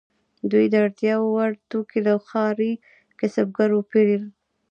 [0.51, 2.73] دوی د اړتیا وړ توکي له ښاري
[3.19, 4.23] کسبګرو پیرل.